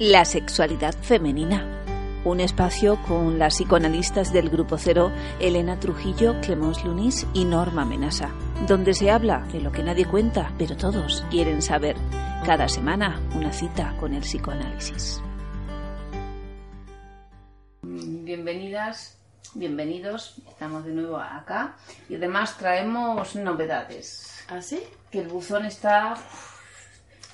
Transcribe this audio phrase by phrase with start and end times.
[0.00, 1.82] La sexualidad femenina.
[2.24, 8.30] Un espacio con las psicoanalistas del Grupo Cero, Elena Trujillo, Clemence Lunis y Norma Menasa,
[8.68, 11.96] donde se habla de lo que nadie cuenta, pero todos quieren saber.
[12.46, 15.20] Cada semana una cita con el psicoanálisis.
[17.82, 19.18] Bienvenidas,
[19.54, 21.74] bienvenidos, estamos de nuevo acá
[22.08, 24.44] y además traemos novedades.
[24.48, 24.80] ¿Ah, sí?
[25.10, 26.14] Que el buzón está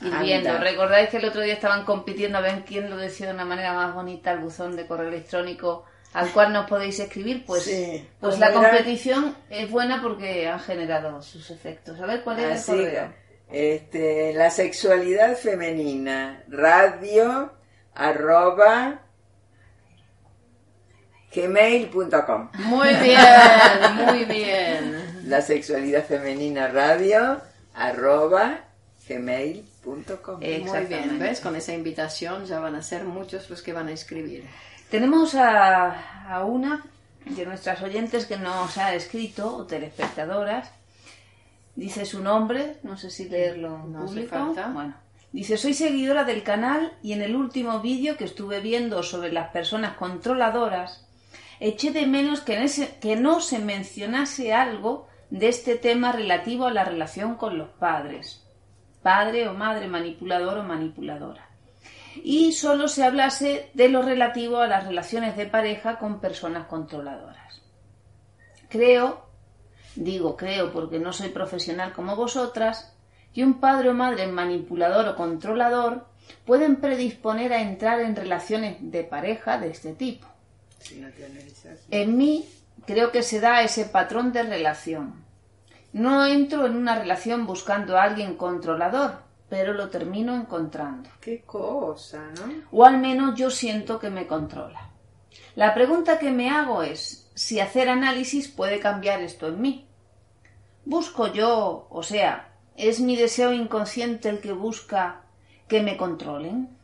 [0.01, 0.51] hirviendo.
[0.51, 0.61] Anda.
[0.63, 3.73] ¿Recordáis que el otro día estaban compitiendo a ver quién lo decía de una manera
[3.73, 7.45] más bonita el buzón de correo electrónico al cual nos podéis escribir?
[7.45, 8.09] Pues, Sí.
[8.21, 12.01] pues ¿Cómo la competición es buena porque han generado sus efectos.
[12.01, 13.13] A ver cuál es Así el correo.
[13.51, 17.53] este, la sexualidad femenina, radio,
[17.95, 19.01] arroba,
[21.35, 22.51] gmail.com.
[22.67, 25.05] Muy bien, muy bien.
[25.29, 27.41] La sexualidad femenina, radio,
[27.75, 28.61] arroba,
[29.09, 30.37] gmail.com.
[30.39, 30.89] Muy Exactamente.
[30.89, 31.41] bien, ¿ves?
[31.41, 34.45] Con esa invitación ya van a ser muchos los que van a escribir.
[34.91, 36.85] Tenemos a, a una
[37.25, 40.71] de nuestras oyentes que nos ha escrito, o telespectadoras.
[41.75, 44.37] Dice su nombre, no sé si leerlo en No hace público.
[44.37, 44.69] falta.
[44.69, 44.95] Bueno,
[45.33, 49.51] dice, soy seguidora del canal y en el último vídeo que estuve viendo sobre las
[49.51, 51.05] personas controladoras,
[51.61, 56.67] eché de menos que, en ese, que no se mencionase algo de este tema relativo
[56.67, 58.44] a la relación con los padres.
[59.05, 61.45] Padre o madre manipulador o manipuladora
[62.23, 67.61] y solo se hablase de lo relativo a las relaciones de pareja con personas controladoras.
[68.69, 69.27] Creo,
[69.97, 72.93] digo creo porque no soy profesional como vosotras,
[73.33, 76.07] que un padre o madre manipulador o controlador
[76.47, 80.27] pueden predisponer a entrar en relaciones de pareja de este tipo.
[80.79, 81.09] Si no.
[81.91, 82.49] En mí
[82.87, 85.24] creo que se da ese patrón de relación.
[85.95, 92.33] No entro en una relación buscando a alguien controlador, pero lo termino encontrando Qué cosa,
[92.37, 92.53] ¿no?
[92.73, 94.91] o al menos yo siento que me controla.
[95.55, 99.87] La pregunta que me hago es si hacer análisis puede cambiar esto en mí.
[100.85, 105.23] ¿Busco yo, o sea, es mi deseo inconsciente el que busca
[105.69, 106.77] que me controlen?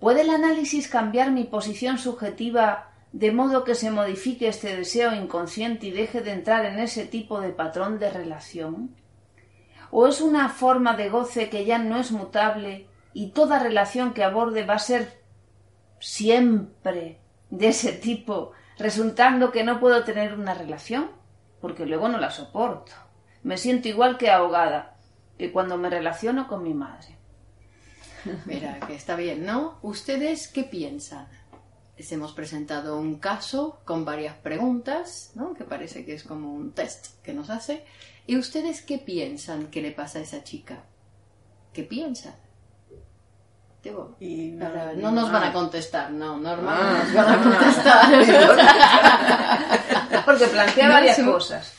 [0.00, 5.86] ¿Puede el análisis cambiar mi posición subjetiva de modo que se modifique este deseo inconsciente
[5.86, 8.96] y deje de entrar en ese tipo de patrón de relación?
[9.90, 14.24] ¿O es una forma de goce que ya no es mutable y toda relación que
[14.24, 15.22] aborde va a ser
[16.00, 17.20] siempre
[17.50, 21.10] de ese tipo, resultando que no puedo tener una relación?
[21.60, 22.92] Porque luego no la soporto.
[23.42, 24.96] Me siento igual que ahogada
[25.36, 27.18] que cuando me relaciono con mi madre.
[28.46, 29.78] Mira, que está bien, ¿no?
[29.82, 31.26] ¿Ustedes qué piensan?
[32.02, 35.54] Les hemos presentado un caso con varias preguntas, ¿no?
[35.54, 37.84] Que parece que es como un test que nos hace.
[38.26, 40.82] ¿Y ustedes qué piensan que le pasa a esa chica?
[41.72, 42.34] ¿Qué piensan?
[43.84, 45.52] Digo, Y no- nos van a ah.
[45.52, 46.92] contestar, no, normal, Ah.
[46.92, 48.06] no nos van a contestar.
[50.24, 51.24] Porque plantea No, varias sí.
[51.24, 51.72] cosas.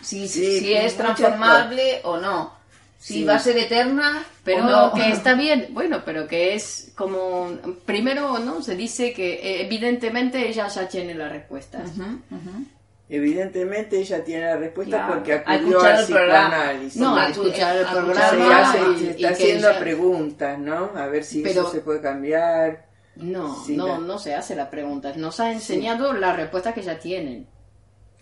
[0.00, 2.54] Si, Sí, si es muchas transformable o no.
[3.02, 3.24] Si Sí.
[3.24, 4.92] va a ser eterna Pero no.
[4.92, 7.48] que está bien, bueno, pero que es como,
[7.86, 8.62] primero, ¿no?
[8.62, 11.78] Se dice que eh, evidentemente ella ya tiene la respuesta.
[11.78, 12.64] Ujú, ujú.
[13.08, 15.14] Evidentemente ella tiene la respuesta Claro.
[15.14, 16.48] porque Ha acudió escuchado al el programa.
[16.50, 17.00] psicoanálisis.
[17.00, 20.58] No, Ha a escuchar el Se programa hace- y- se y está haciendo ella- preguntas,
[20.58, 20.90] ¿no?
[20.94, 22.86] A ver si Pero- eso se puede cambiar.
[23.16, 25.12] No, Sí, no, la- no se hace la pregunta.
[25.16, 27.46] Nos ha enseñado la respuesta que ya tienen.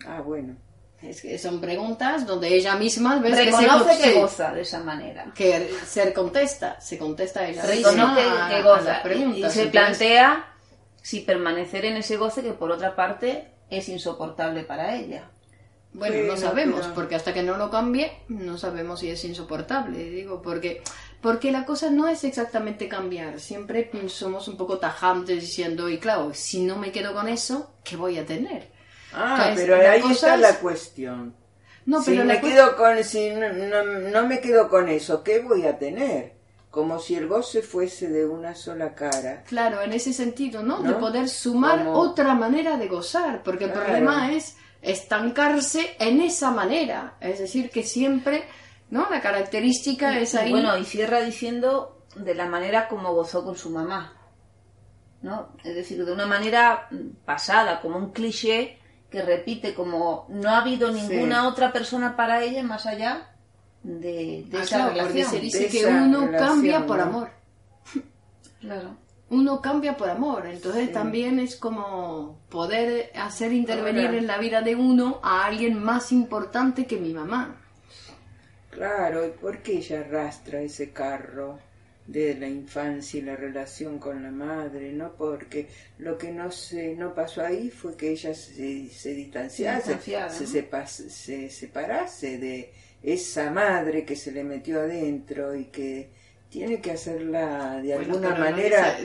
[0.07, 0.55] Ah, bueno.
[1.01, 3.31] Es que son preguntas donde ella misma ¿ves?
[3.37, 5.31] que se Reconoce que sí, goza de esa manera.
[5.33, 8.81] que se contesta, se contesta ella Reconoce misma que, a goza.
[8.83, 9.55] las Y- preguntas.
[9.55, 10.53] y se plantea
[11.01, 15.29] si permanecer en ese goce que por otra parte es insoportable para ella.
[15.93, 20.39] Bueno, no sabemos, porque hasta que no lo cambie, no sabemos si es insoportable, digo,
[20.39, 20.83] porque,
[21.19, 26.31] porque la cosa no es exactamente cambiar, siempre somos un poco tajantes diciendo, y claro,
[26.35, 28.69] si no me quedo con eso, ¿qué voy a tener?
[29.13, 31.35] Ah, Entonces, pero ahí está es- la cuestión.
[31.85, 35.39] No, si pero me quedo con, si no, no, no me quedo con eso, ¿qué
[35.39, 36.37] voy a tener?
[36.69, 39.43] Como si el goce fuese de una sola cara.
[39.47, 40.83] Claro, en ese sentido, ¿no?
[40.83, 40.99] De ¿No?
[40.99, 43.87] poder sumar Como- otra manera de gozar, porque el Claro.
[43.87, 48.43] problema es estancarse en esa manera, es decir, que siempre,
[48.91, 49.07] ¿no?
[49.09, 50.51] La característica es ahí.
[50.51, 54.13] Bueno, y cierra diciendo de la manera como gozó con su mamá.
[55.21, 55.49] ¿No?
[55.65, 56.87] Es decir, de una manera
[57.25, 58.78] pasada, como un cliché
[59.09, 63.31] que repite como no ha habido ninguna otra persona para ella más allá
[63.83, 65.29] de, de Ah, esa claro, relación.
[65.29, 67.03] se dice de que uno relación, cambia por ¿no?
[67.03, 67.29] amor.
[68.59, 68.97] Claro.
[69.31, 74.61] Uno cambia por amor, entonces también es como poder hacer intervenir Ahora- en la vida
[74.63, 77.55] de uno a alguien más importante que mi mamá.
[78.71, 81.59] Claro, ¿y por qué ella arrastra ese carro
[82.09, 85.13] de la infancia y la relación con la madre, ¿no?
[85.13, 85.67] Porque
[85.99, 91.49] lo que no se no pasó ahí fue que ella se, se distanciase, se, se
[91.49, 92.73] separase de
[93.03, 96.09] esa madre que se le metió adentro y que
[96.49, 98.97] tiene que hacerla de alguna manera.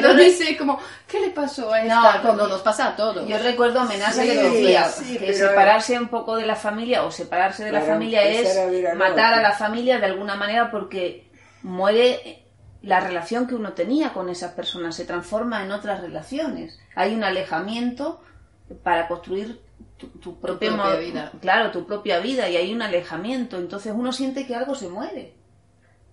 [0.00, 2.20] Lo dice, como, ¿qué le pasó a esta?
[2.22, 3.28] cuando nos pasa a todos.
[3.28, 7.72] Yo recuerdo amenaza que decía que separarse un poco de la familia o separarse de
[7.72, 8.58] la familia es
[8.96, 11.27] matar a la familia de alguna manera porque
[11.62, 12.44] muere
[12.82, 16.78] la relación que uno tenía con esas personas, se transforma en otras relaciones.
[16.94, 18.20] Hay un alejamiento
[18.82, 19.60] para construir
[19.96, 21.32] tu, propia vida.
[21.40, 23.58] Claro, tu propia vida y hay un alejamiento.
[23.58, 25.34] Entonces uno siente que algo se muere,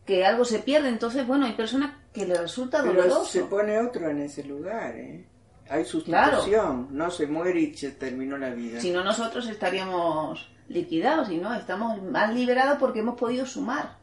[0.06, 0.90] que algo se pierde.
[0.90, 3.26] Entonces, bueno, hay personas que le resulta doloroso.
[3.26, 5.28] se pone otro en ese lugar, ¿eh?
[5.68, 8.80] Hay sustitución, no se muere y se terminó la vida.
[8.80, 13.98] Si no, nosotros estaríamos liquidados y no, estamos más liberados porque hemos podido sumar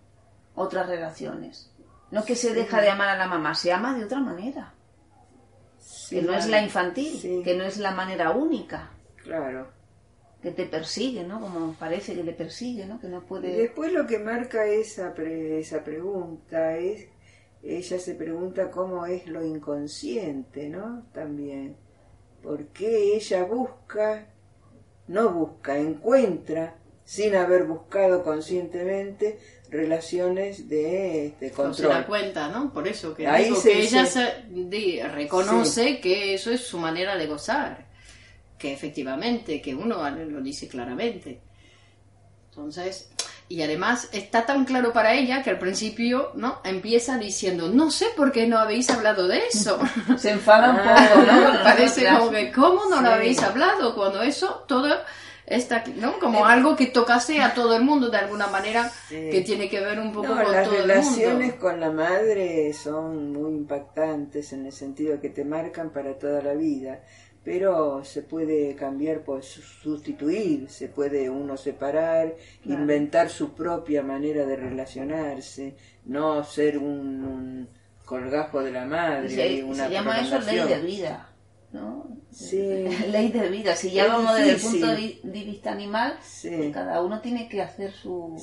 [0.54, 1.70] otras relaciones.
[2.10, 4.74] No es que se deja de amar a la mamá, se ama de otra manera.
[6.10, 8.90] que no es la infantil, que no es la manera única.
[9.16, 9.70] Claro.
[10.42, 11.40] Que te persigue, ¿no?
[11.40, 13.00] Como parece que le persigue, ¿no?
[13.00, 13.56] Que no puede...
[13.56, 17.06] después lo que marca esa, esa pregunta es,
[17.62, 21.04] ella se pregunta cómo es lo inconsciente, ¿no?
[21.12, 21.76] También.
[22.42, 24.26] ¿Por qué ella busca,
[25.06, 29.38] no busca, encuentra, sin haber buscado conscientemente,
[29.70, 31.68] relaciones de, este, control.
[31.68, 32.72] No se da cuenta, ¿no?
[32.72, 34.44] Por eso que, que ella se,
[35.08, 37.86] reconoce que eso es su manera de gozar,
[38.58, 41.40] que efectivamente, que uno lo dice claramente.
[42.50, 43.10] Entonces,
[43.48, 46.60] y además está tan claro para ella que al principio, ¿no?
[46.64, 49.78] Empieza diciendo, no sé por qué no habéis hablado de eso.
[50.16, 51.62] Se enfada un poco, ¿no?
[51.62, 53.94] Parece como que, ¿cómo no lo habéis hablado?
[53.94, 54.88] Cuando eso, todo
[55.52, 56.18] esta, ¿no?
[56.18, 59.98] Como algo que tocase a todo el mundo de alguna manera, que tiene que ver
[59.98, 65.20] un poco con las todo relaciones con la madre son muy impactantes en el sentido
[65.20, 67.00] que te marcan para toda la vida,
[67.44, 72.34] pero se puede cambiar por sustituir, se puede uno separar,
[72.64, 75.74] inventar su propia manera de relacionarse,
[76.06, 77.68] no ser un,
[78.04, 79.28] colgajo de la madre.
[79.30, 81.31] Se, una se llama eso ley de vida.
[81.72, 82.06] ¿No?
[82.30, 82.58] Sí.
[83.10, 83.74] Ley de vida.
[83.74, 87.92] Si ya vamos desde el punto de, vista animal, pues cada uno tiene que hacer
[87.92, 88.36] su,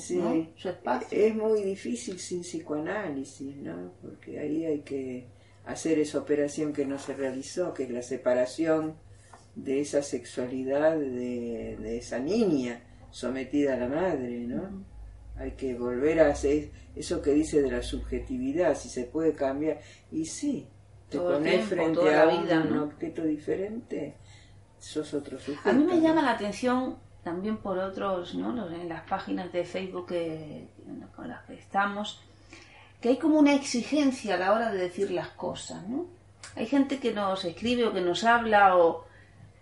[0.56, 1.18] su espacio.
[1.18, 3.92] Es muy difícil sin psicoanálisis, ¿no?
[4.02, 5.28] Porque ahí hay que
[5.66, 8.96] hacer esa operación que no se realizó, que es la separación
[9.54, 14.84] de esa sexualidad de, de esa niña sometida a la madre, ¿no?
[15.36, 19.80] Hay que volver a hacer eso que dice de la subjetividad, si se puede cambiar.
[20.10, 20.68] Y sí,
[21.10, 24.16] te pones frente a un, objeto diferente,
[24.78, 25.68] sos otro sujeto.
[25.68, 28.68] A mí me llama la atención también por otros, ¿no?
[28.70, 30.14] en las páginas de Facebook
[31.14, 32.20] con las que estamos,
[33.00, 36.06] que hay como una exigencia a la hora de decir las cosas, ¿no?
[36.56, 39.04] Hay gente que nos escribe o que nos habla o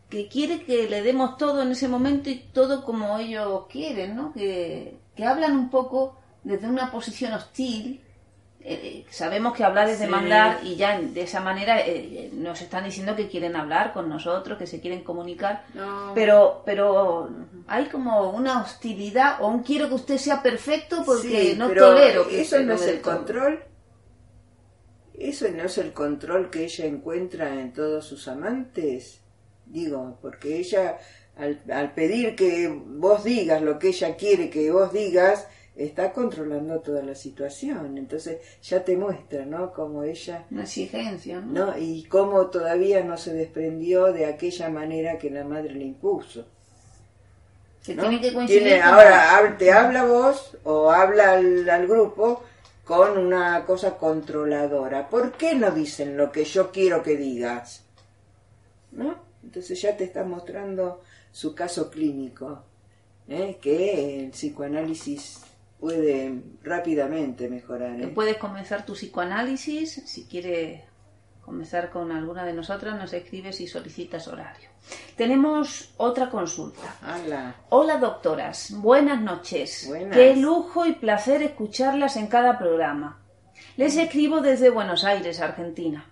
[0.08, 4.32] que quiere que le demos todo en ese momento y todo como ellos quieren, ¿no?
[4.32, 8.02] Que, que hablan un poco desde una posición hostil
[8.60, 13.14] eh, sabemos que hablar es demandar y ya de esa manera eh, nos están diciendo
[13.14, 15.64] que quieren hablar con nosotros, que se quieren comunicar,
[16.14, 17.31] pero pero
[17.69, 22.40] hay como una hostilidad o un quiero que usted sea perfecto porque no tolero que
[22.40, 23.62] eso no es el control.
[25.14, 29.20] Eso no es el control que ella encuentra en todos sus amantes.
[29.67, 30.96] Digo, porque ella
[31.36, 35.46] al, al pedir que vos digas lo que ella quiere que vos digas,
[35.79, 37.97] está controlando toda la situación.
[37.97, 39.73] Entonces ya te muestra, ¿no?
[39.73, 40.44] Como ella...
[40.51, 41.79] Una exigencia, ¿no?
[41.79, 46.44] Y cómo todavía no se desprendió de aquella manera que la madre le impuso.
[47.81, 52.43] Se tiene que coincidir ahora te habla vos o habla al, grupo
[52.85, 55.08] con una cosa controladora.
[55.08, 57.85] ¿Por qué no dicen lo que yo quiero que digas?
[58.91, 59.15] ¿No?
[59.44, 62.65] Entonces ya te está mostrando su caso clínico,
[63.29, 63.58] ¿eh?
[63.61, 65.41] que el psicoanálisis
[65.81, 68.01] puede rápidamente mejorar.
[68.01, 68.08] ¿eh?
[68.08, 70.82] Puedes comenzar tu psicoanálisis, si quieres
[71.41, 74.69] comenzar con alguna de nosotras, nos escribes y solicitas horario.
[75.17, 76.94] Tenemos otra consulta.
[77.03, 77.55] Hola.
[77.70, 79.91] Hola doctoras, buenas noches.
[80.13, 83.23] Qué lujo y placer escucharlas en cada programa.
[83.77, 86.05] Les escribo desde Buenos Aires, Argentina.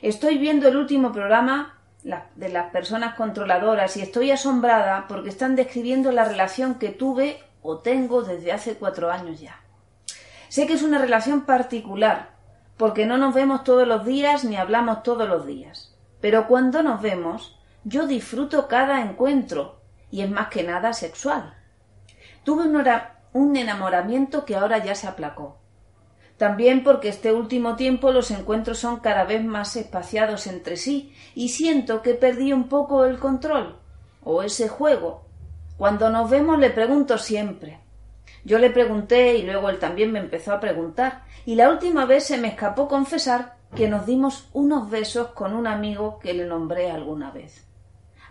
[0.00, 6.10] Estoy viendo el último programa de las personas controladoras y estoy asombrada porque están describiendo
[6.10, 9.60] la relación que tuve o tengo desde hace cuatro años ya.
[10.48, 12.30] Sé que es una relación particular,
[12.76, 15.96] porque no nos vemos todos los días ni hablamos todos los días.
[16.20, 21.54] Pero cuando nos vemos, yo disfruto cada encuentro, y es más que nada sexual.
[22.44, 22.84] Tuve un,
[23.32, 25.58] un enamoramiento que ahora ya se aplacó.
[26.36, 31.50] También porque este último tiempo los encuentros son cada vez más espaciados entre sí y
[31.50, 33.78] siento que perdí un poco el control
[34.24, 35.24] o ese juego.
[35.82, 37.80] Cuando nos vemos le pregunto siempre.
[38.44, 42.22] Yo le pregunté y luego él también me empezó a preguntar y la última vez
[42.22, 46.92] se me escapó confesar que nos dimos unos besos con un amigo que le nombré
[46.92, 47.66] alguna vez.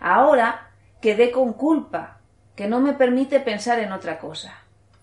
[0.00, 0.70] Ahora
[1.02, 2.20] quedé con culpa,
[2.56, 4.54] que no me permite pensar en otra cosa.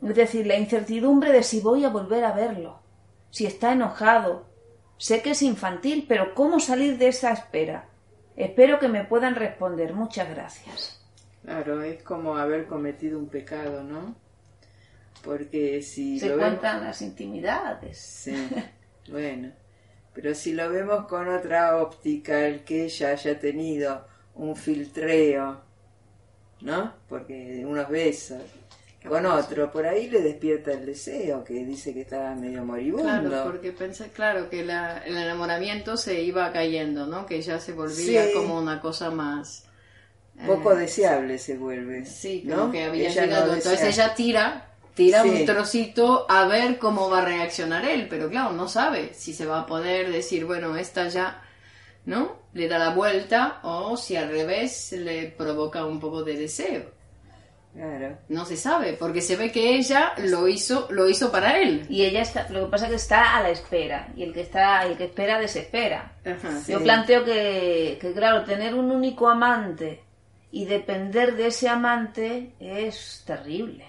[0.02, 2.80] Es decir, la incertidumbre de si voy a volver a verlo,
[3.30, 4.48] si está enojado.
[4.98, 7.90] Sé que es infantil, pero ¿cómo salir de esa espera?
[8.36, 9.94] Espero que me puedan responder.
[9.94, 10.99] Muchas gracias.
[11.50, 14.16] Claro, es como haber cometido un pecado, ¿no?
[15.24, 16.88] Porque si Se lo cuentan vemos...
[16.88, 17.98] las intimidades.
[17.98, 18.36] Sí,
[19.12, 19.52] bueno.
[20.14, 25.62] Pero si lo vemos con otra óptica, el que ella haya tenido un filtreo,
[26.62, 26.94] ¿no?
[27.08, 28.42] Porque unos besos
[29.08, 33.30] con otro, por ahí le despierta el deseo, que dice que estaba medio moribundo.
[33.30, 37.26] Claro, porque pensé, claro, que la- el enamoramiento se iba cayendo, ¿no?
[37.26, 38.34] Que ya se volvía Sí.
[38.36, 39.64] como una cosa más...
[40.40, 42.06] eh, Poco deseable se vuelve.
[42.06, 42.58] Sí, ¿no?
[42.60, 43.54] como que había Ella no llegado.
[43.56, 45.30] Entonces ella tira, tira Sí.
[45.30, 49.46] un trocito a ver cómo va a reaccionar él, pero claro, no sabe si se
[49.46, 51.42] va a poder decir, bueno, esta ya,
[52.06, 52.38] ¿no?
[52.54, 56.98] Le da la vuelta o si al revés le provoca un poco de deseo.
[57.74, 58.18] Claro.
[58.30, 61.86] No se sabe, porque se ve que ella lo hizo, lo hizo para él.
[61.88, 64.42] Y ella está, lo que pasa es que está a la espera, y el que
[64.42, 66.14] está, el que espera desespera.
[66.26, 66.60] Ajá.
[66.66, 66.72] Sí.
[66.72, 70.02] Yo planteo que, que, claro, tener un único amante
[70.52, 73.86] y depender de ese amante es terrible.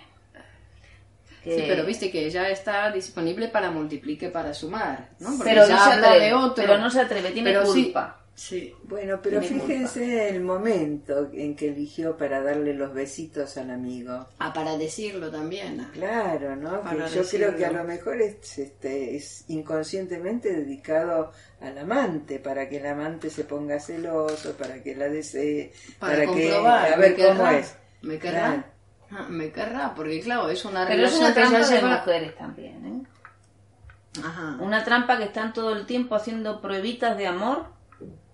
[1.42, 5.30] Que- Sí, pero viste que ella está disponible para multiplique, para sumar, ¿no?
[5.36, 6.54] Porque pero ya no se habla atreve, de otro.
[6.64, 8.16] pero no se atreve, tiene Pero culpa.
[8.34, 8.74] Sí.
[8.84, 14.28] Bueno, pero Tiene fíjense el momento en que eligió para darle los besitos al amigo.
[14.38, 15.86] Ah, para decirlo también.
[15.92, 16.80] Claro, ¿no?
[16.80, 22.66] Para yo creo que a lo mejor es, este, es inconscientemente dedicado al amante, para
[22.68, 26.92] que el amante se ponga celoso, para que la desee, Para, para, que comprobar.
[26.94, 27.58] a ver ¿me cómo querrá?
[27.58, 27.74] es.
[28.02, 28.40] ¿Me querrá?
[28.46, 28.64] Claro.
[29.12, 32.86] Ah, me querrá, porque claro, es una Pero es relación que trampa de mujeres también,
[32.86, 34.20] ¿eh?
[34.24, 34.56] Ajá.
[34.60, 37.66] Una trampa que están todo el tiempo haciendo pruebitas de amor.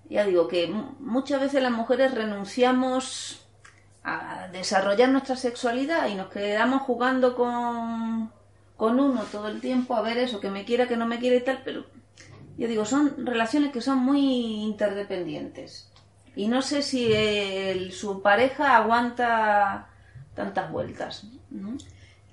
[0.08, 3.46] Ya digo que mu- muchas veces las mujeres renunciamos
[4.04, 8.30] a desarrollar nuestra sexualidad y nos quedamos jugando con,
[8.76, 11.36] con uno todo el tiempo a ver eso, que me quiera, que no me quiera
[11.36, 11.84] y tal, pero
[12.56, 15.90] yo digo, son relaciones que son muy interdependientes.
[16.36, 19.88] Y no sé si el- su pareja aguanta
[20.36, 21.24] tantas vueltas.
[21.50, 21.76] ¿no?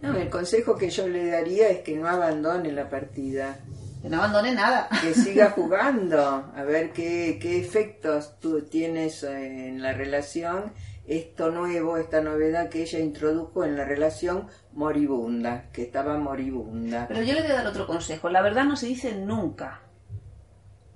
[0.02, 3.58] No, el consejo que yo le daría es que no abandone la partida,
[4.02, 4.90] Que no abandone nada.
[5.02, 10.74] que siga jugando, a ver qué, qué efectos tú tienes en la relación,
[11.08, 17.08] esto nuevo, esta novedad que ella introdujo en la relación moribunda, que estaba moribunda.
[17.08, 18.30] Pero yo le voy a dar otro consejo.
[18.30, 19.82] La verdad no se dice nunca.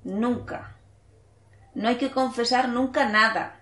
[0.03, 0.77] Nunca.
[1.75, 3.61] No hay que confesar nunca nada.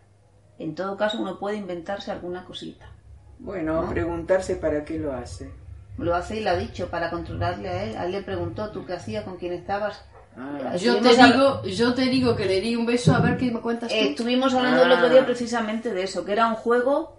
[0.57, 2.89] En todo caso, uno puede inventarse alguna cosita.
[3.39, 5.51] Bueno, preguntarse para qué lo hace.
[5.97, 7.97] Lo hace y lo ha dicho para controlarle a él.
[7.97, 9.23] A él le preguntó, ¿tú qué hacías?
[9.23, 10.03] ¿Con quién estabas?
[10.37, 13.49] Ah, Yo te digo, yo te digo que le di un beso a ver qué
[13.51, 13.95] me cuentas tú.
[13.95, 15.09] Estuvimos hablando el otro Ah.
[15.09, 17.17] día precisamente de eso, que era un juego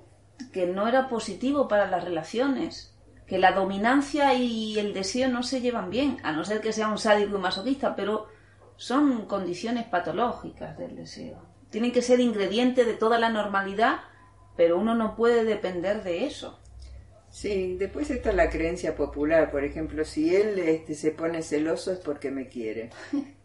[0.53, 2.93] que no era positivo para las relaciones.
[3.27, 6.89] Que la dominancia y el deseo no se llevan bien, a no ser que sea
[6.89, 8.27] un sádico y masoquista, pero
[8.77, 11.39] son condiciones patológicas del deseo.
[11.71, 13.97] Tienen que ser ingrediente de toda la normalidad,
[14.57, 16.59] pero uno no puede depender de eso.
[17.31, 21.99] Sí, después está la creencia popular, por ejemplo, si él este, se pone celoso es
[21.99, 22.91] porque me quiere,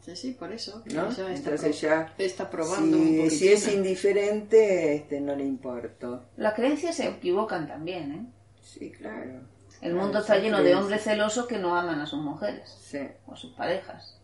[0.00, 0.82] Sí, sí, por eso.
[0.94, 1.08] ¿no?
[1.10, 6.24] está Entonces ya, está probando si, si es indiferente, este, no le importo.
[6.36, 8.26] Las creencias se equivocan también, ¿eh?
[8.62, 9.40] Sí, claro.
[9.80, 13.00] El Claro, mundo está lleno de hombres celosos que no aman a sus mujeres Sí,
[13.26, 14.17] o a sus parejas.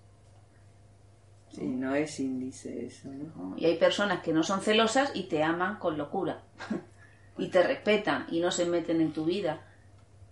[1.54, 3.08] Sí, no es índice eso.
[3.56, 6.42] Y hay personas que no son celosas y te aman con locura.
[7.38, 9.61] y te respetan y no se meten en tu vida.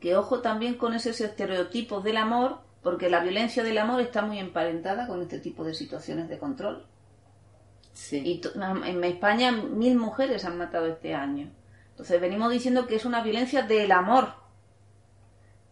[0.00, 4.38] Que ojo también con esos estereotipos del amor, porque la violencia del amor está muy
[4.38, 6.86] emparentada con este tipo de situaciones de control.
[7.92, 8.18] Sí.
[8.24, 8.40] Y
[8.86, 11.50] en España mil mujeres han matado este año.
[11.90, 14.34] Entonces venimos diciendo que es una violencia del amor.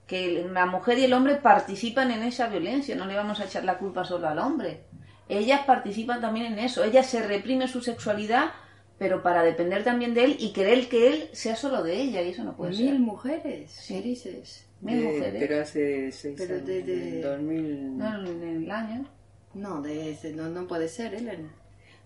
[0.06, 2.94] Que la mujer y el hombre participan en esa violencia.
[2.94, 4.84] No le vamos a echar la culpa solo al hombre.
[5.30, 6.84] Ellas participan también en eso.
[6.84, 8.50] Ella se reprime su sexualidad,
[8.98, 12.22] pero para depender también de él y querer que él sea solo de ella.
[12.22, 12.98] Y eso no puede Mil ser.
[12.98, 14.66] mujeres, ¿qué dices?
[14.80, 15.36] Mil mujeres.
[15.38, 17.98] Pero hace seis Pero años, de- de- en 2000...
[17.98, 19.06] No, en el año.
[19.54, 21.52] No, de, de- no, no puede ser, Elena.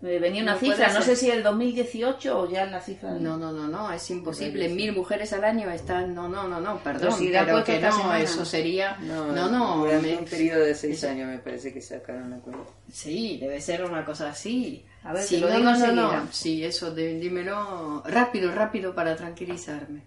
[0.04, 3.12] Me venía una No cifra, no sé si el 2018 o ya la cifra.
[3.12, 4.68] No, no, no, no, es imposible.
[4.68, 6.14] Mil mujeres al año están.
[6.14, 7.12] No, no, no, no, perdón.
[7.12, 8.20] Si pero que no, semana.
[8.20, 8.98] eso sería.
[9.00, 9.78] No, No, no.
[9.78, 12.64] durante un periodo de seis años me parece que sacaron la cuenta.
[12.92, 14.84] Sí, debe ser una cosa así.
[15.04, 16.28] A ver, te lo no, digo no, no, no.
[16.30, 20.02] Sí, eso, de- dímelo rápido, rápido para tranquilizarme.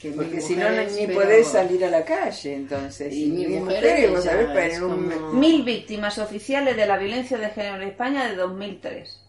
[0.00, 3.12] Que mil Porque si no, ni pero- podés salir a la calle, entonces.
[3.12, 7.50] Y Y mujeres, vos ya sabés, un como- Mil víctimas oficiales de la violencia de
[7.50, 9.20] género en España de 2003.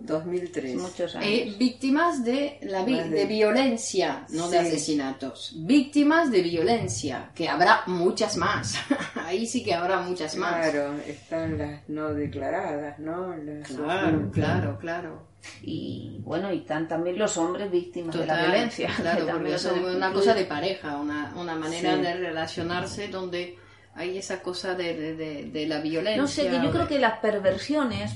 [0.00, 0.76] 2003.
[0.76, 1.28] Muchos años.
[1.28, 4.66] Eh, víctimas de la vi- de- de violencia, no de Sí.
[4.66, 5.52] asesinatos.
[5.56, 8.74] Víctimas de violencia, que habrá muchas más.
[9.14, 10.70] Ahí sí que habrá muchas más.
[10.70, 13.34] Claro, están las no declaradas, ¿no?
[13.36, 14.32] Las Claro, ocultas.
[14.34, 15.28] claro, claro.
[15.62, 18.90] Y bueno, y están también los hombres víctimas de la Total, violencia.
[18.96, 22.00] Claro, porque lo es una cosa de pareja, una, una manera Sí.
[22.02, 23.58] de relacionarse donde
[23.94, 26.20] hay esa cosa de, de- de- de la violencia.
[26.20, 28.12] No sé, que yo creo que las perversiones,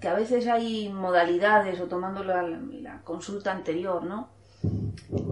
[0.00, 4.28] que a veces hay modalidades, o tomando la, consulta anterior, ¿no?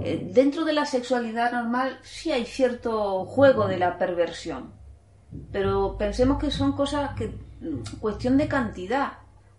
[0.02, 4.72] Eh, dentro de la sexualidad normal sí hay cierto juego de la perversión,
[5.50, 9.14] pero pensemos que son cosas que, mm, cuestión de cantidad.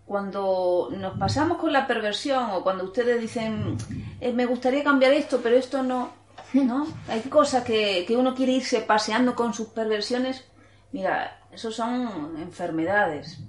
[0.05, 3.75] Cuando nos pasamos con la perversión o cuando ustedes dicen,
[4.21, 6.11] "Eh, me gustaría cambiar esto, pero esto no,
[6.53, 6.87] ¿no?
[7.07, 10.45] Hay cosas que, que uno quiere irse paseando con sus perversiones.
[10.91, 13.39] Mira, eso son enfermedades.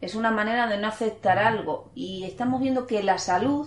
[0.00, 1.90] Es una manera de no aceptar algo.
[1.94, 3.66] Y estamos viendo que la salud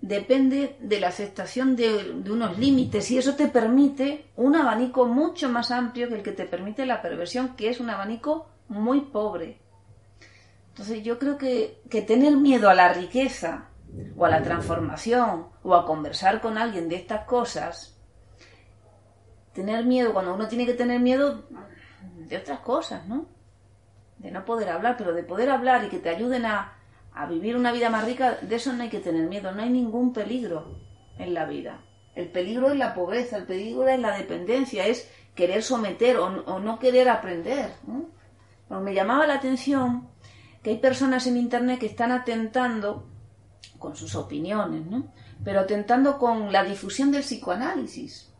[0.00, 5.48] depende de la aceptación de, de unos límites y eso te permite un abanico mucho
[5.48, 9.60] más amplio que el que te permite la perversión, que es un abanico muy pobre.
[10.70, 13.70] Entonces yo creo que, que tener miedo a la riqueza
[14.16, 17.98] o a la transformación o a conversar con alguien de estas cosas,
[19.52, 21.48] tener miedo cuando uno tiene que tener miedo
[22.16, 23.26] de otras cosas, ¿no?
[24.18, 26.72] De no poder hablar, pero de poder hablar y que te ayuden a,
[27.12, 29.70] a vivir una vida más rica, de eso no hay que tener miedo, no hay
[29.70, 30.78] ningún peligro
[31.18, 31.80] en la vida.
[32.14, 36.58] El peligro es la pobreza, el peligro es la dependencia, es querer someter o, o
[36.58, 37.72] no querer aprender.
[37.86, 38.80] ¿no?
[38.80, 40.08] Me llamaba la atención
[40.62, 43.06] que hay personas en Internet que están atentando
[43.78, 45.12] con sus opiniones, ¿no?
[45.44, 48.32] pero atentando con la difusión del psicoanálisis.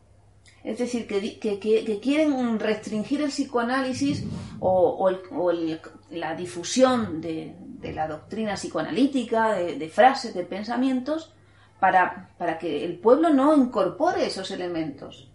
[0.63, 1.59] Es decir, que, que-
[2.01, 4.25] quieren restringir el psicoanálisis
[4.59, 5.79] o, o el- o el-
[6.11, 7.55] la difusión de,
[7.93, 11.33] la doctrina psicoanalítica, de, frases, de pensamientos,
[11.79, 15.31] para, para que el pueblo no incorpore esos elementos.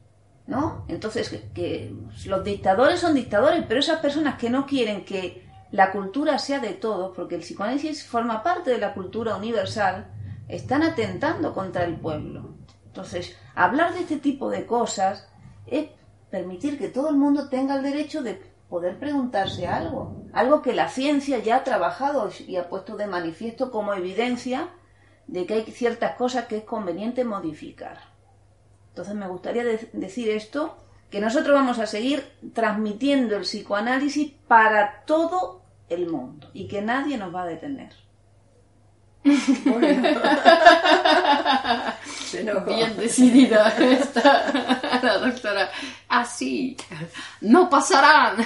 [0.47, 0.85] ¿no?
[0.89, 1.95] Entonces, que
[2.27, 6.75] los dictadores son dictadores, pero esas personas que no quieren que la cultura sea de
[6.75, 10.07] todos, porque el psicoanálisis forma parte de la cultura universal,
[10.47, 12.57] están atentando contra el pueblo.
[12.95, 15.27] Entonces, hablar de este tipo de cosas
[15.67, 15.89] es
[16.31, 20.89] permitir que todo el mundo tenga el derecho de poder preguntarse algo, algo que la
[20.89, 24.69] ciencia ya ha trabajado y ha puesto de manifiesto como evidencia
[25.27, 27.99] de que hay ciertas cosas que es conveniente modificar.
[28.91, 30.77] Entonces me gustaría de- decir esto,
[31.11, 37.19] que nosotros vamos a seguir transmitiendo el psicoanálisis para todo el mundo y que nadie
[37.19, 37.93] nos va a detener.
[42.27, 42.75] Se enojó.
[42.75, 45.71] Bien decidida está la doctora.
[46.09, 46.77] Así,
[47.41, 48.37] no pasarán.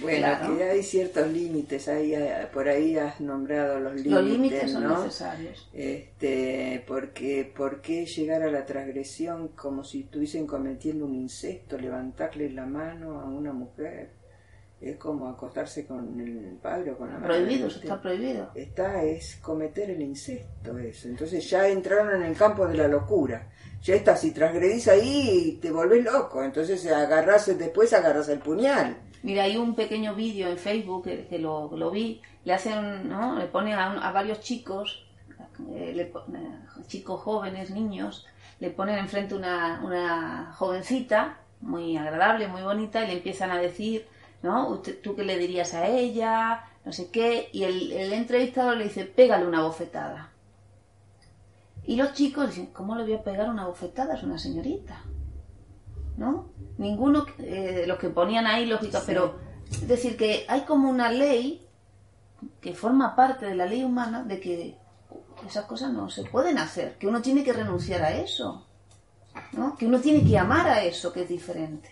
[0.00, 0.56] Bueno, Claro.
[0.56, 4.82] que hay ciertos límites, ahí, eh, por ahí has nombrado los límites, Los límites son
[4.84, 5.04] ¿no?
[5.04, 5.68] necesarios.
[5.72, 12.50] Este, porque, ¿por qué llegar a la transgresión como si estuviesen cometiendo un incesto, levantarle
[12.50, 14.10] la mano a una mujer?
[14.82, 17.28] Es como acostarse con el padre o con la madre.
[17.36, 18.50] Prohibido, está prohibido.
[18.54, 21.06] Está, es cometer el incesto eso.
[21.08, 23.48] Entonces ya entraron en el campo de la locura.
[23.80, 26.42] Ya está, si transgredís ahí te volvés loco.
[26.42, 28.96] Entonces agarrás, después agarras el puñal.
[29.22, 33.38] Mira, hay un pequeño vídeo en Facebook que, que lo, lo vi, le hacen, ¿no?
[33.38, 35.06] Le ponen a, un- a varios chicos,
[35.70, 36.12] eh, le eh,
[36.88, 38.26] chicos jóvenes, niños,
[38.58, 44.06] le ponen enfrente una, una jovencita, muy agradable, muy bonita, y le empiezan a decir,
[44.42, 44.68] ¿no?
[44.68, 46.64] Usted, ¿Tú qué le dirías a ella?
[46.84, 50.30] No sé qué, y el, el entrevistador le dice, pégale una bofetada.
[51.84, 54.14] Y los chicos dicen, ¿cómo le voy a pegar una bofetada?
[54.14, 55.02] Es una señorita.
[56.16, 56.50] ¿no?
[56.78, 59.38] Ninguno eh, de los que ponían ahí lógica, pero
[59.70, 61.66] es decir que hay como una ley
[62.60, 64.76] que forma parte de la ley humana de que
[65.46, 68.66] esas cosas no se pueden hacer, que uno tiene que renunciar a eso,
[69.52, 69.76] ¿no?
[69.76, 71.90] Que uno tiene que amar a eso que es diferente.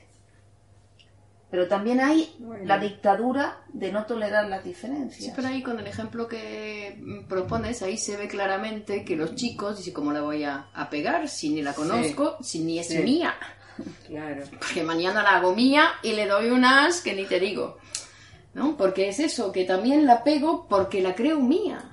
[1.51, 2.65] Pero también hay Bueno.
[2.65, 5.25] la dictadura de no tolerar las diferencias.
[5.25, 9.35] Sí, pero ahí con el ejemplo que mm, propones, ahí se ve claramente que los
[9.35, 12.89] chicos dicen, ¿cómo la voy a, a pegar si ni la conozco, si ni es
[12.89, 12.99] Sí.
[12.99, 13.35] mía?
[14.07, 14.43] Claro.
[14.59, 17.79] Porque mañana la hago mía y le doy unas que ni te digo.
[18.53, 18.77] ¿no?
[18.77, 21.90] Porque es eso, que también la pego porque la creo mía.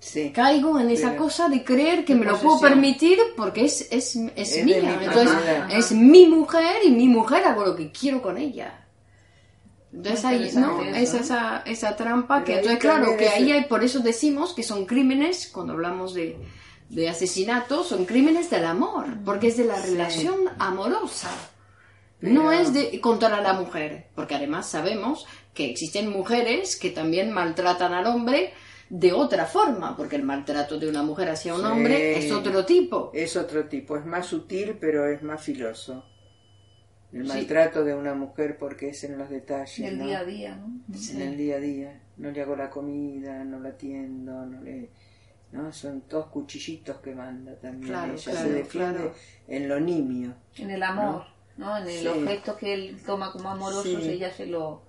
[0.00, 0.30] Sí.
[0.32, 4.64] Caigo en esa cosa de creer que me lo puedo permitir porque es, es, es,
[4.64, 4.96] mía.
[4.98, 5.36] mi Entonces,
[5.70, 8.86] es mi mujer y mi mujer hago lo que quiero con ella.
[9.92, 10.82] Entonces ahí, ¿no?
[10.84, 11.22] interesante Es eso, ¿no?
[11.24, 15.48] esa, esa trampa que entonces claro que ahí hay, por eso decimos que son crímenes,
[15.52, 16.38] cuando hablamos de,
[16.90, 21.30] de asesinatos, son crímenes del amor, porque es de la relación amorosa.
[22.20, 27.94] No es de contra la mujer, porque además sabemos que existen mujeres que también maltratan
[27.94, 28.52] al hombre
[28.90, 31.66] de otra forma, porque el maltrato de una mujer hacia un Sí.
[31.66, 33.10] hombre es otro tipo.
[33.14, 36.04] Es otro tipo, es más sutil, pero es más filoso.
[37.12, 37.28] El Sí.
[37.28, 40.06] maltrato de una mujer porque es en los detalles, Del ¿no?
[40.06, 40.80] día a día, ¿no?
[41.12, 42.00] en el día a día.
[42.18, 44.90] No le hago la comida, no la atiendo, no le...
[45.52, 45.72] ¿no?
[45.72, 47.90] Son todos cuchillitos que manda también.
[47.90, 49.14] Claro, Ella claro, se defiende claro.
[49.48, 50.34] en lo nimio.
[50.56, 51.24] En el amor,
[51.56, 51.78] ¿no?
[51.78, 52.06] En el Sí.
[52.06, 53.96] objeto que él toma como amoroso, Sí.
[54.10, 54.82] ella se lo,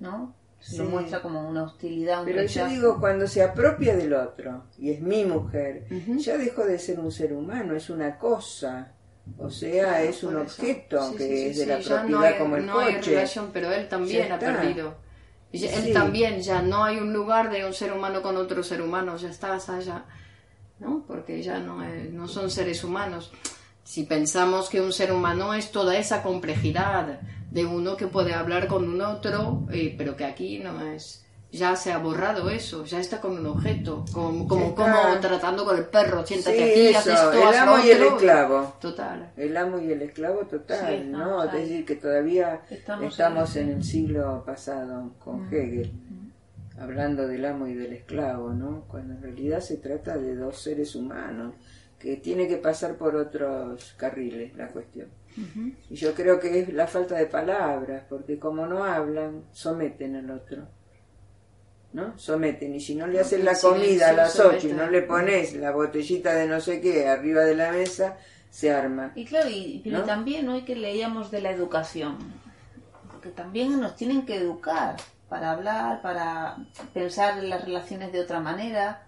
[0.00, 0.34] ¿no?
[0.66, 0.90] Se lo Sí.
[0.90, 2.70] muestra como una hostilidad, un Pero yo rechazo.
[2.74, 6.16] digo, cuando se apropia del otro, y es mi mujer, Ujú.
[6.18, 8.92] ya dejó de ser un ser humano, es una cosa.
[9.38, 12.20] O sea, es un objeto Sí, que sí, sí, es de sí, la propiedad no
[12.20, 13.10] hay, como el no hay coche.
[13.10, 14.94] relación, pero él también ha perdido.
[15.52, 15.92] Y Él Sí.
[15.92, 19.28] también, ya no hay un lugar de un ser humano con otro ser humano, ya
[19.28, 20.04] estás allá,
[20.80, 21.04] ¿no?
[21.06, 23.32] Porque ya no, es- no son seres humanos.
[23.84, 27.20] Si pensamos que un ser humano es toda esa complejidad
[27.54, 31.24] de uno que puede hablar con un otro, eh, pero que aquí no es.
[31.52, 34.92] Ya se ha borrado eso, ya está con un objeto, como, como, Está.
[34.92, 38.02] como tratando con el perro, siéntate Sí, aquí, eso, haces esto, el amo y el
[38.02, 38.74] esclavo.
[38.80, 39.30] Total.
[39.36, 41.44] El amo y el esclavo total, Sí, ¿no?
[41.44, 45.92] Es decir, que todavía Estamos en el siglo pasado con Hegel,
[46.76, 48.82] hablando del amo y del esclavo, ¿no?
[48.88, 51.54] Cuando en realidad se trata de dos seres humanos,
[52.04, 55.08] que tiene que pasar por otros carriles la cuestión.
[55.88, 60.30] Y yo creo que es la falta de palabras, porque como no hablan, someten al
[60.30, 60.68] otro.
[61.94, 62.18] ¿No?
[62.18, 62.74] Someten.
[62.74, 65.70] Y si no le haces la comida a las ocho y no le pones la
[65.70, 68.18] botellita de no sé qué arriba de la mesa,
[68.50, 69.12] se arma.
[69.14, 70.04] Y claro, y, pero ¿No?
[70.04, 72.18] también hoy que leíamos de la educación,
[73.10, 74.96] porque también nos tienen que educar
[75.30, 76.58] para hablar, para
[76.92, 79.06] pensar en las relaciones de otra manera,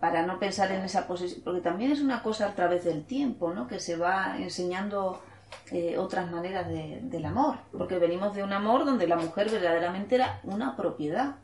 [0.00, 3.52] para no pensar en esa posesión, porque también es una cosa a través del tiempo,
[3.54, 3.66] ¿no?
[3.66, 5.20] Que se va enseñando
[5.70, 10.16] eh, otras maneras de- del amor, porque venimos de un amor donde la mujer verdaderamente
[10.16, 11.36] era una propiedad.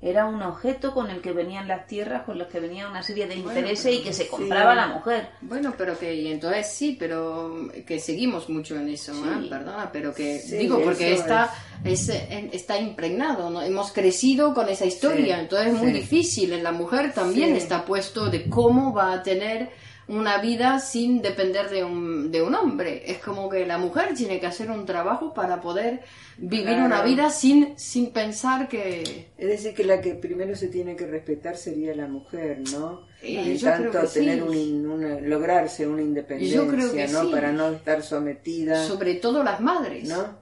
[0.00, 3.26] Era un objeto con el que venían las tierras, con los que venía una serie
[3.26, 5.30] de intereses y que se compraba la mujer.
[5.40, 9.38] Bueno, pero que y entonces sí, pero que seguimos mucho en eso, ¿eh?
[9.42, 9.48] Sí.
[9.48, 11.52] perdona, pero que Sí, digo porque está
[11.84, 13.60] es, eh, está impregnado, ¿no?
[13.60, 16.52] Hemos crecido con esa historia, entonces es muy difícil.
[16.52, 19.70] En la mujer también está puesto de cómo va a tener
[20.08, 23.02] una vida sin depender de un, de un hombre.
[23.10, 26.00] Es como que la mujer tiene que hacer un trabajo para poder
[26.38, 26.86] vivir Claro.
[26.86, 29.28] una vida sin, sin pensar que...
[29.36, 33.06] Es decir, que la que primero se tiene que respetar sería la mujer, ¿no?
[33.22, 33.42] Yo
[33.76, 34.20] creo tanto sí.
[34.20, 37.24] tener un una- lograrse una independencia, ¿no?
[37.24, 37.30] sí.
[37.32, 40.08] Para no estar sometida, Sobre todo las madres.
[40.08, 40.38] ¿no?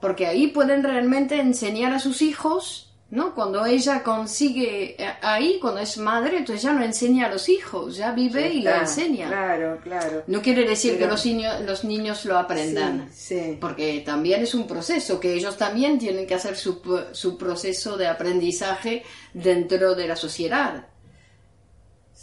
[0.00, 3.34] Porque ahí pueden realmente enseñar a sus hijos, ¿no?
[3.34, 7.96] Cuando ella consigue eh, ahí, cuando es madre, entonces ya no enseña a los hijos,
[7.96, 9.26] ya vive y lo enseña.
[9.28, 10.22] Claro, claro.
[10.26, 13.08] No quiere decir Pero- que los, niños los niños lo aprendan.
[13.12, 13.58] Sí, sí.
[13.60, 16.80] Porque también es un proceso, que ellos también tienen que hacer su,
[17.12, 19.02] su proceso de aprendizaje
[19.34, 20.86] dentro de la sociedad.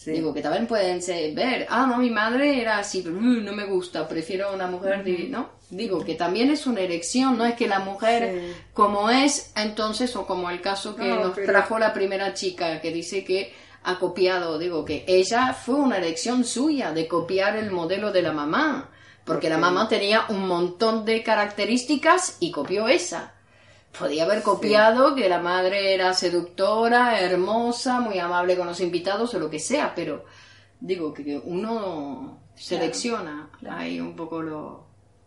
[0.08, 0.13] Sí.
[0.13, 3.52] Digo, que también pueden ser- ver, ah, no, mi madre era así, pero "Uh, no
[3.54, 5.50] me gusta, prefiero una mujer, de-", ¿no?
[5.70, 8.54] Digo, que también es una elección, no es que la mujer Sí.
[8.74, 12.80] como es, entonces, o como el caso que No, nos pero- trajo la primera chica,
[12.80, 17.70] que dice que ha copiado, digo, que ella fue una elección suya de copiar el
[17.72, 18.89] modelo de la mamá,
[19.26, 23.34] porque la mamá tenía un montón de características y copió esa.
[24.00, 29.40] Podía haber copiado que la madre era seductora, hermosa, muy amable con los invitados o
[29.40, 30.24] lo que sea, pero
[30.80, 34.86] digo que uno selecciona ahí un poco lo-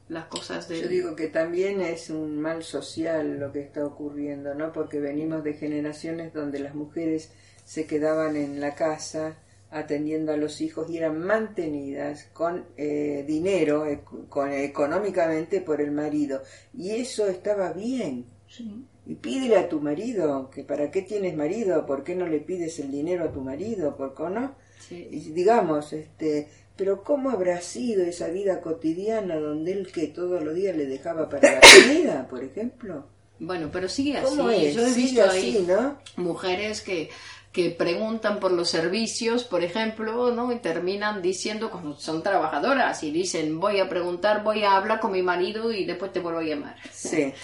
[0.09, 0.81] las cosas de...
[0.83, 4.73] Yo digo que también es un mal social lo que está ocurriendo, ¿no?
[4.73, 7.33] Porque venimos de generaciones donde las mujeres
[7.65, 9.37] se quedaban en la casa
[9.71, 15.93] atendiendo a los hijos y eran mantenidas con eh, dinero, ec- con, económicamente por el
[15.93, 16.43] marido.
[16.77, 18.27] Y eso estaba bien.
[18.51, 18.85] Sí.
[19.07, 22.79] Y pídele a tu marido, que para qué tienes marido, por qué no le pides
[22.81, 24.55] el dinero a tu marido, por qué no.
[24.81, 25.09] Sí.
[25.11, 30.55] Y digamos, este, pero ¿cómo habrá sido esa vida cotidiana donde él que todos los
[30.55, 33.07] días le dejaba para la comida, por ejemplo?
[33.39, 34.37] Bueno, pero sigue así.
[34.37, 34.75] ¿Cómo es?
[34.75, 35.99] Yo he Sigue visto así, ahí ¿no?
[36.17, 37.09] mujeres que,
[37.53, 40.53] que preguntan por los servicios, por ejemplo, ¿no?
[40.53, 45.13] Y terminan diciendo, cuando son trabajadoras, y dicen, voy a preguntar, voy a hablar con
[45.13, 46.77] mi marido y después te vuelvo a llamar.
[46.93, 47.33] Sí.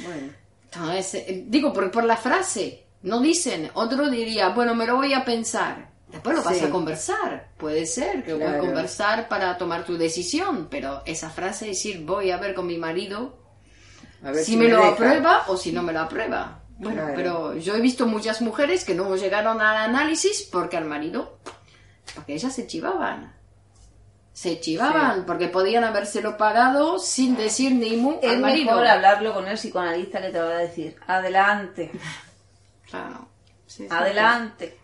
[0.00, 0.32] Bueno,
[0.72, 5.14] Entonces, eh, digo, por, por la frase, no dicen, otro diría, bueno, me lo voy
[5.14, 5.88] a pensar.
[6.08, 6.64] Después lo vas Sí.
[6.64, 7.48] a conversar.
[7.58, 8.64] Puede ser que voy a Claro.
[8.64, 13.38] conversar para tomar tu decisión, pero esa frase decir, voy a ver con mi marido
[14.22, 14.88] A ver si me lo deja.
[14.88, 16.62] aprueba o si no me lo aprueba.
[16.78, 17.14] Bueno, Claro.
[17.16, 21.38] pero yo he visto muchas mujeres que no llegaron al análisis porque al marido,
[22.14, 23.34] porque ellas se chivaban.
[24.38, 28.66] Se chivaban porque podían habérselo pagado sin decir ni mu Es al marido.
[28.66, 31.90] mejor hablarlo con el psicoanalista que te va a decir, adelante,
[32.88, 33.28] Claro.
[33.66, 34.78] Sí, sí, adelante.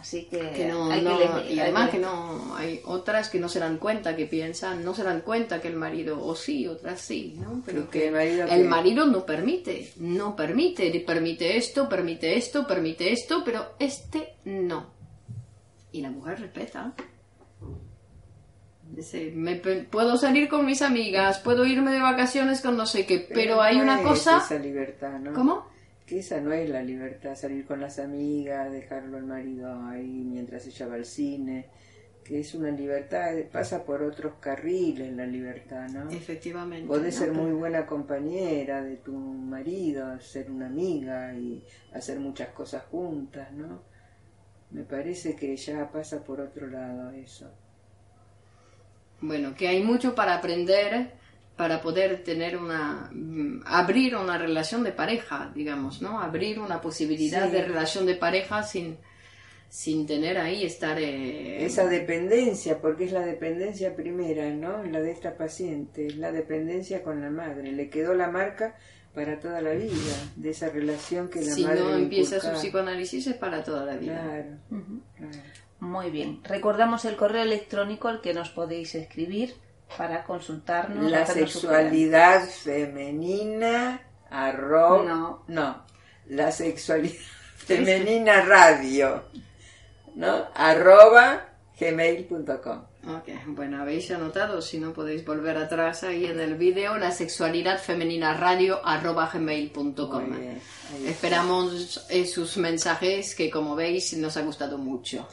[0.00, 2.14] Así que, que no, hay no- que y además que elegir.
[2.16, 5.68] no hay otras que no se dan cuenta que piensan no se dan cuenta que
[5.68, 9.06] el marido o sí otras sí no pero Que que el marido el que- marido
[9.06, 14.86] no permite no permite permite esto permite esto permite esto pero este no
[15.92, 16.92] y la mujer respeta
[18.92, 23.06] Dice, me pe- puedo salir con mis amigas, puedo irme de vacaciones con no sé
[23.06, 24.38] qué, pero, hay no una es cosa...
[24.38, 25.32] Esa libertad, ¿no?
[25.32, 25.66] ¿Cómo?
[26.06, 30.66] Que esa no es la libertad, salir con las amigas, dejarlo al marido ahí mientras
[30.66, 31.66] ella va al cine,
[32.22, 36.10] que es una libertad, pasa por otros carriles la libertad, ¿no?
[36.10, 36.86] Efectivamente.
[36.86, 37.20] Podés ¿no?
[37.24, 43.50] ser muy buena compañera de tu marido, ser una amiga y hacer muchas cosas juntas,
[43.52, 43.82] ¿no?
[44.74, 47.48] Me parece que ya pasa por otro lado eso.
[49.20, 51.12] Bueno, que hay mucho para aprender
[51.56, 56.20] para poder tener una mm, abrir una relación de pareja, digamos, ¿no?
[56.20, 57.52] Abrir una posibilidad Sí.
[57.52, 58.98] de relación de pareja sin
[59.68, 64.82] sin tener ahí estar eh, Esa dependencia, porque es la dependencia primera, ¿no?
[64.84, 67.70] La de esta paciente, es la dependencia con la madre.
[67.72, 68.76] Le quedó la marca
[69.14, 73.26] para toda la vida de esa relación que la si madre no empieza su psicoanálisis
[73.28, 74.20] es para toda la vida.
[74.20, 74.58] Claro,
[75.16, 75.38] claro.
[75.80, 76.40] Muy bien.
[76.44, 79.54] Recordamos el correo electrónico al que nos podéis escribir
[79.96, 81.10] para consultarnos.
[81.10, 84.00] La sexualidad femenina,
[84.30, 85.04] arroba...
[85.04, 85.44] No.
[85.46, 85.84] No,
[86.26, 87.14] la sexualidad
[87.56, 89.24] femenina radio,
[90.14, 90.46] ¿no?
[90.54, 91.48] Arroba
[91.78, 92.93] gmail.com.
[93.06, 97.78] Ok, bueno, habéis anotado, si no podéis volver atrás ahí en el vídeo, la sexualidad
[97.78, 100.24] femenina radio arroba gmail.com.
[101.06, 105.28] Esperamos eh, sus mensajes que como veis nos ha gustado mucho.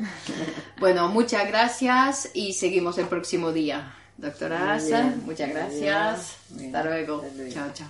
[0.80, 3.94] bueno, muchas gracias y seguimos el próximo día.
[4.18, 6.38] Doctora Asa, muchas gracias.
[6.54, 7.22] Hasta luego.
[7.22, 7.54] Hasta luego.
[7.54, 7.88] Chao, chao.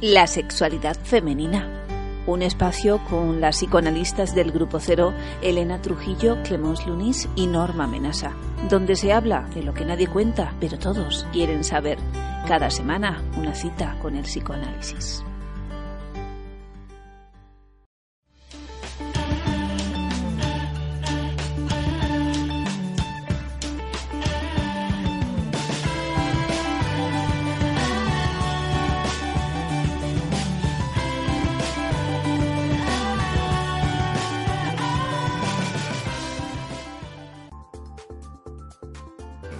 [0.00, 1.95] La sexualidad femenina.
[2.26, 5.12] Un espacio con las psicoanalistas del Grupo Cero,
[5.42, 8.32] Elena Trujillo, Clemence Lunis y Norma Menasa,
[8.68, 11.98] donde se habla de lo que nadie cuenta, pero todos quieren saber.
[12.48, 15.25] Cada semana una cita con el psicoanálisis.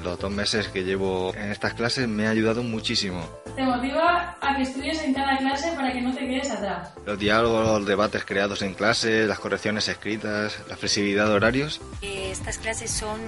[0.06, 3.28] Los dos meses que llevo en estas clases me ha ayudado muchísimo.
[3.56, 6.90] Te motiva a que estudies en cada clase para que no te quedes atrás.
[7.04, 11.80] Los diálogos, los debates creados en clase, las correcciones escritas, la flexibilidad de horarios.
[12.02, 13.18] Eh, Estas clases son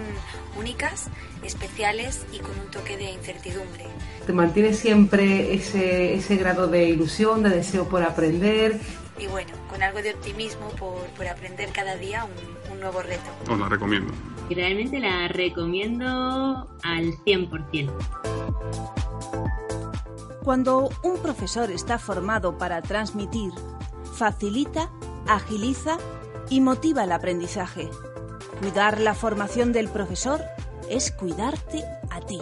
[0.57, 1.07] únicas,
[1.43, 3.85] especiales y con un toque de incertidumbre.
[4.25, 8.79] Te mantiene siempre ese, ese grado de ilusión, de deseo por aprender.
[9.19, 13.29] Y bueno, con algo de optimismo por, por aprender cada día un, un nuevo reto.
[13.51, 14.13] Os la recomiendo.
[14.49, 16.07] Realmente la recomiendo
[16.83, 17.93] al 100%.
[20.43, 23.53] Cuando un profesor está formado para transmitir,
[24.15, 24.91] facilita,
[25.27, 25.99] agiliza
[26.49, 27.91] y motiva el aprendizaje.
[28.61, 30.41] Cuidar la formación del profesor
[30.89, 32.41] es cuidarte a ti.